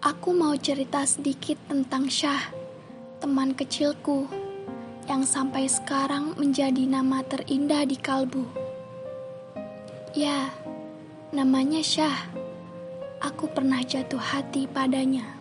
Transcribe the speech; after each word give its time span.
Aku 0.00 0.32
mau 0.32 0.56
cerita 0.56 1.04
sedikit 1.04 1.60
tentang 1.68 2.08
Syah, 2.08 2.48
teman 3.20 3.52
kecilku 3.52 4.24
yang 5.04 5.28
sampai 5.28 5.68
sekarang 5.68 6.32
menjadi 6.40 6.88
nama 6.88 7.20
terindah 7.20 7.84
di 7.84 8.00
kalbu. 8.00 8.48
Ya, 10.16 10.56
namanya 11.36 11.84
Syah. 11.84 12.16
Aku 13.20 13.52
pernah 13.52 13.84
jatuh 13.84 14.16
hati 14.16 14.64
padanya. 14.64 15.36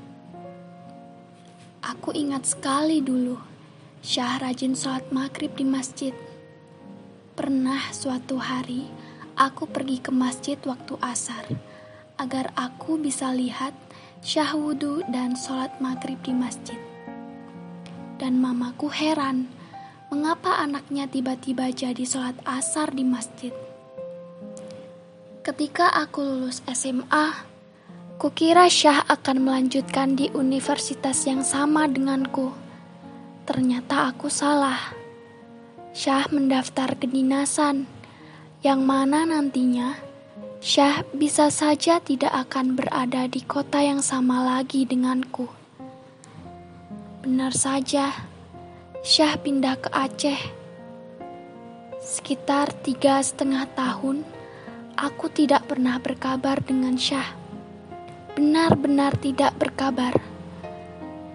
Aku 1.79 2.11
ingat 2.11 2.43
sekali 2.51 2.99
dulu, 2.99 3.39
Syah 4.03 4.43
rajin 4.43 4.75
sholat 4.75 5.07
maghrib 5.07 5.55
di 5.55 5.63
masjid. 5.63 6.11
Pernah 7.31 7.95
suatu 7.95 8.35
hari, 8.35 8.91
aku 9.39 9.71
pergi 9.71 10.03
ke 10.03 10.11
masjid 10.11 10.59
waktu 10.67 10.99
asar, 10.99 11.47
agar 12.19 12.51
aku 12.59 12.99
bisa 12.99 13.31
lihat 13.31 13.71
Syah 14.19 14.51
wudhu 14.51 14.99
dan 15.07 15.31
sholat 15.31 15.71
maghrib 15.79 16.19
di 16.27 16.35
masjid. 16.35 16.75
Dan 18.19 18.43
mamaku 18.43 18.91
heran, 18.91 19.47
mengapa 20.11 20.59
anaknya 20.59 21.07
tiba-tiba 21.07 21.71
jadi 21.71 22.03
sholat 22.03 22.35
asar 22.43 22.91
di 22.91 23.07
masjid. 23.07 23.55
Ketika 25.39 25.87
aku 25.95 26.19
lulus 26.19 26.59
SMA, 26.67 27.31
kukira 28.19 28.67
Syah 28.67 29.07
akan 29.07 29.39
melanjutkan 29.39 30.19
di 30.19 30.27
universitas 30.35 31.23
yang 31.23 31.39
sama 31.39 31.87
denganku. 31.87 32.51
Ternyata 33.47 34.11
aku 34.11 34.27
salah. 34.27 34.99
Syah 35.95 36.27
mendaftar 36.27 36.99
kedinasan, 36.99 37.87
yang 38.67 38.83
mana 38.83 39.23
nantinya 39.23 40.08
Syah 40.59 41.07
bisa 41.15 41.47
saja 41.47 42.03
tidak 42.03 42.35
akan 42.35 42.75
berada 42.75 43.31
di 43.31 43.39
kota 43.47 43.79
yang 43.79 44.03
sama 44.03 44.43
lagi 44.43 44.83
denganku. 44.83 45.47
Benar 47.23 47.55
saja, 47.55 48.11
Syah 48.99 49.39
pindah 49.39 49.79
ke 49.79 49.87
Aceh. 49.87 50.41
Sekitar 52.03 52.75
tiga 52.83 53.23
setengah 53.23 53.71
tahun, 53.71 54.27
aku 54.99 55.31
tidak 55.31 55.63
pernah 55.63 55.95
berkabar 55.95 56.59
dengan 56.59 56.99
Syah. 56.99 57.39
Benar-benar 58.35 59.15
tidak 59.15 59.55
berkabar. 59.55 60.11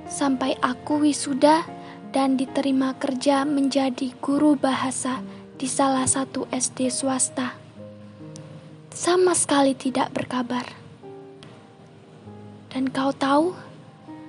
Sampai 0.05 0.53
aku 0.61 1.01
wisuda 1.01 1.65
dan 2.13 2.37
diterima 2.37 2.93
kerja 3.01 3.49
menjadi 3.49 4.13
guru 4.21 4.53
bahasa 4.53 5.25
di 5.57 5.65
salah 5.65 6.05
satu 6.05 6.45
SD 6.53 6.93
swasta 6.93 7.64
sama 8.95 9.35
sekali 9.35 9.75
tidak 9.75 10.15
berkabar. 10.15 10.63
Dan 12.71 12.95
kau 12.95 13.11
tahu, 13.11 13.51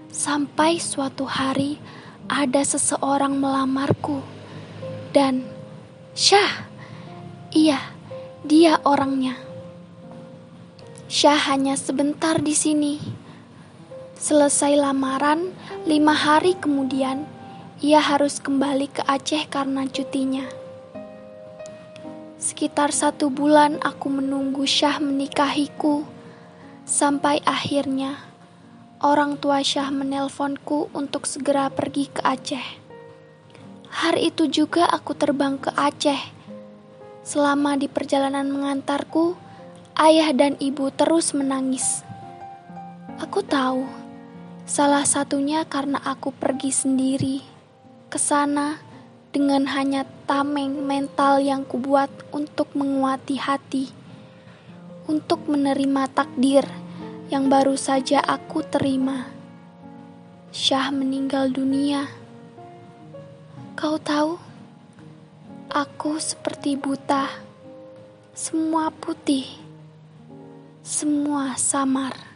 sampai 0.09 0.81
suatu 0.81 1.29
hari 1.29 1.77
ada 2.25 2.65
seseorang 2.65 3.37
melamarku, 3.37 4.25
dan 5.13 5.45
Syah, 6.17 6.65
iya, 7.53 7.77
dia 8.41 8.81
orangnya. 8.81 9.37
Syah 11.05 11.53
hanya 11.53 11.77
sebentar 11.77 12.41
di 12.41 12.57
sini. 12.57 12.97
Selesai 14.17 14.73
lamaran, 14.73 15.53
lima 15.85 16.17
hari 16.17 16.57
kemudian 16.57 17.29
ia 17.85 18.01
harus 18.01 18.41
kembali 18.41 18.89
ke 18.89 19.05
Aceh 19.05 19.45
karena 19.45 19.85
cutinya. 19.85 20.64
Sekitar 22.45 22.93
satu 22.93 23.33
bulan 23.33 23.81
aku 23.81 24.05
menunggu 24.05 24.69
Syah 24.69 25.01
menikahiku, 25.01 26.05
sampai 26.85 27.41
akhirnya 27.41 28.21
orang 29.01 29.41
tua 29.41 29.65
Syah 29.65 29.89
menelponku 29.89 30.93
untuk 30.93 31.25
segera 31.25 31.73
pergi 31.73 32.05
ke 32.05 32.21
Aceh. 32.21 32.67
Hari 33.89 34.29
itu 34.29 34.45
juga 34.45 34.85
aku 34.85 35.17
terbang 35.17 35.57
ke 35.57 35.73
Aceh. 35.73 36.21
Selama 37.25 37.81
di 37.81 37.89
perjalanan 37.89 38.45
mengantarku, 38.53 39.33
ayah 39.97 40.29
dan 40.29 40.53
ibu 40.61 40.93
terus 40.93 41.33
menangis. 41.33 42.05
Aku 43.25 43.41
tahu, 43.41 43.89
salah 44.69 45.01
satunya 45.01 45.65
karena 45.65 45.97
aku 45.97 46.29
pergi 46.29 46.69
sendiri 46.69 47.41
ke 48.05 48.21
sana 48.21 48.84
dengan 49.35 49.67
hanya 49.67 50.07
tameng 50.23 50.87
mental 50.87 51.43
yang 51.43 51.67
kubuat 51.67 52.07
untuk 52.31 52.71
menguati 52.71 53.35
hati, 53.35 53.91
untuk 55.11 55.51
menerima 55.51 56.07
takdir 56.15 56.63
yang 57.27 57.51
baru 57.51 57.75
saja 57.75 58.23
aku 58.23 58.63
terima. 58.63 59.27
Syah 60.55 60.87
meninggal 60.87 61.51
dunia. 61.51 62.07
Kau 63.75 63.99
tahu, 63.99 64.39
aku 65.67 66.15
seperti 66.15 66.79
buta, 66.79 67.27
semua 68.31 68.87
putih, 68.87 69.43
semua 70.79 71.59
samar. 71.59 72.34